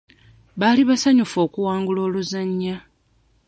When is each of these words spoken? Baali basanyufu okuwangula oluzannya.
Baali 0.59 0.81
basanyufu 0.89 1.37
okuwangula 1.45 1.99
oluzannya. 2.07 2.75